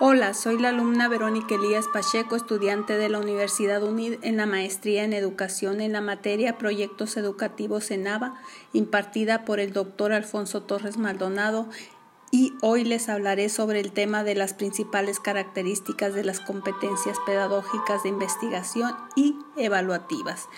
[0.00, 5.04] Hola, soy la alumna Verónica Elías Pacheco, estudiante de la Universidad UNID en la maestría
[5.04, 8.40] en educación en la materia Proyectos Educativos en ABA,
[8.72, 11.68] impartida por el doctor Alfonso Torres Maldonado,
[12.30, 18.02] y hoy les hablaré sobre el tema de las principales características de las competencias pedagógicas
[18.02, 20.48] de investigación y evaluativas.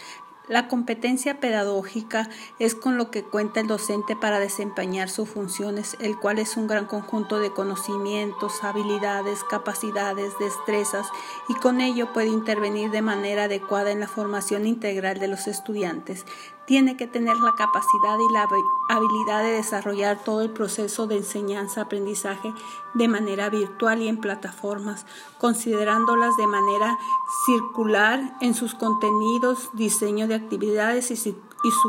[0.46, 6.18] La competencia pedagógica es con lo que cuenta el docente para desempeñar sus funciones, el
[6.18, 11.06] cual es un gran conjunto de conocimientos, habilidades, capacidades, destrezas
[11.48, 16.26] y con ello puede intervenir de manera adecuada en la formación integral de los estudiantes,
[16.66, 18.48] tiene que tener la capacidad y la
[18.88, 22.54] habilidad de desarrollar todo el proceso de enseñanza-aprendizaje
[22.94, 25.06] de manera virtual y en plataformas,
[25.38, 26.98] considerándolas de manera
[27.46, 31.36] circular en sus contenidos, diseño de actividades y su,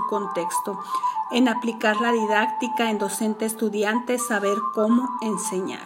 [0.10, 0.80] contexto,
[1.32, 5.86] en aplicar la didáctica en docente-estudiante, saber cómo enseñar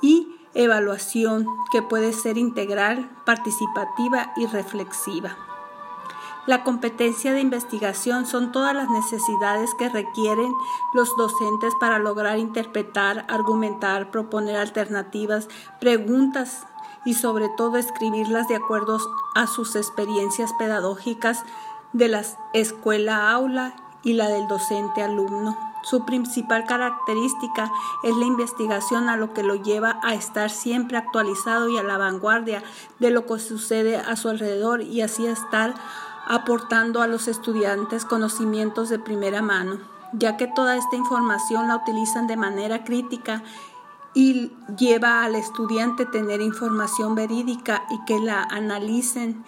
[0.00, 5.36] y evaluación que puede ser integral, participativa y reflexiva.
[6.44, 10.52] La competencia de investigación son todas las necesidades que requieren
[10.92, 15.48] los docentes para lograr interpretar, argumentar, proponer alternativas,
[15.78, 16.66] preguntas
[17.04, 18.98] y sobre todo escribirlas de acuerdo
[19.36, 21.44] a sus experiencias pedagógicas
[21.92, 25.56] de la escuela-aula y la del docente-alumno.
[25.84, 27.70] Su principal característica
[28.02, 31.98] es la investigación a lo que lo lleva a estar siempre actualizado y a la
[31.98, 32.62] vanguardia
[32.98, 35.74] de lo que sucede a su alrededor y así estar
[36.26, 39.78] aportando a los estudiantes conocimientos de primera mano,
[40.12, 43.42] ya que toda esta información la utilizan de manera crítica
[44.14, 49.44] y lleva al estudiante tener información verídica y que la analicen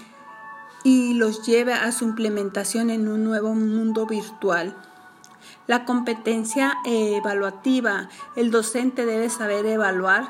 [0.83, 4.77] y los lleve a su implementación en un nuevo mundo virtual.
[5.66, 10.28] La competencia evaluativa, el docente debe saber evaluar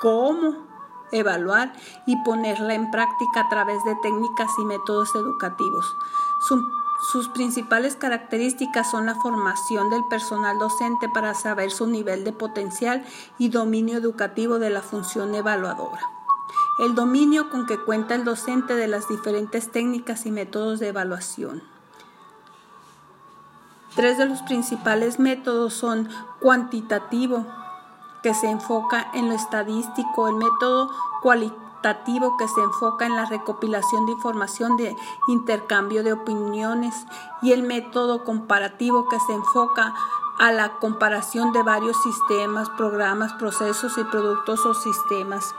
[0.00, 0.65] cómo
[1.12, 1.72] evaluar
[2.06, 5.96] y ponerla en práctica a través de técnicas y métodos educativos.
[7.10, 13.04] sus principales características son la formación del personal docente para saber su nivel de potencial
[13.38, 16.00] y dominio educativo de la función evaluadora.
[16.78, 21.62] El dominio con que cuenta el docente de las diferentes técnicas y métodos de evaluación.
[23.94, 27.46] Tres de los principales métodos son cuantitativo,
[28.26, 30.90] que se enfoca en lo estadístico, el método
[31.22, 34.96] cualitativo que se enfoca en la recopilación de información de
[35.28, 37.06] intercambio de opiniones
[37.40, 39.94] y el método comparativo que se enfoca
[40.40, 45.54] a la comparación de varios sistemas, programas, procesos y productos o sistemas.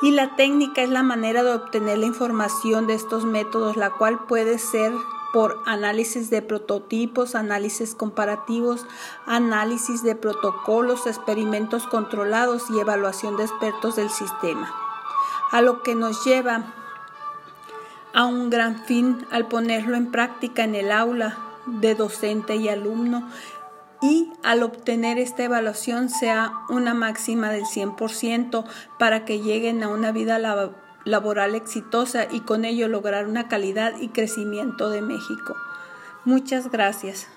[0.00, 4.20] Y la técnica es la manera de obtener la información de estos métodos, la cual
[4.20, 4.94] puede ser
[5.32, 8.86] por análisis de prototipos, análisis comparativos,
[9.26, 14.74] análisis de protocolos, experimentos controlados y evaluación de expertos del sistema.
[15.52, 16.74] A lo que nos lleva
[18.14, 23.28] a un gran fin al ponerlo en práctica en el aula de docente y alumno
[24.00, 28.64] y al obtener esta evaluación sea una máxima del 100%
[28.98, 33.98] para que lleguen a una vida laboral laboral exitosa y con ello lograr una calidad
[33.98, 35.56] y crecimiento de México.
[36.24, 37.28] Muchas gracias.